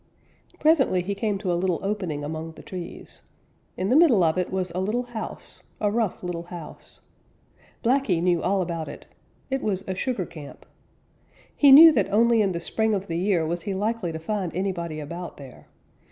Presently 0.59 1.03
he 1.03 1.13
came 1.13 1.37
to 1.37 1.53
a 1.53 1.53
little 1.53 1.79
opening 1.83 2.23
among 2.23 2.53
the 2.53 2.63
trees. 2.63 3.21
In 3.77 3.89
the 3.89 3.95
middle 3.95 4.23
of 4.23 4.35
it 4.35 4.51
was 4.51 4.71
a 4.73 4.79
little 4.79 5.03
house, 5.03 5.61
a 5.79 5.91
rough 5.91 6.23
little 6.23 6.45
house. 6.47 7.01
Blacky 7.83 8.19
knew 8.19 8.41
all 8.41 8.63
about 8.63 8.87
it. 8.87 9.05
It 9.51 9.61
was 9.61 9.83
a 9.87 9.93
sugar 9.93 10.25
camp. 10.25 10.65
He 11.55 11.71
knew 11.71 11.91
that 11.91 12.11
only 12.11 12.41
in 12.41 12.51
the 12.51 12.59
spring 12.59 12.95
of 12.95 13.05
the 13.05 13.17
year 13.19 13.45
was 13.45 13.61
he 13.61 13.75
likely 13.75 14.11
to 14.11 14.17
find 14.17 14.55
anybody 14.55 14.99
about 14.99 15.37
there. 15.37 15.67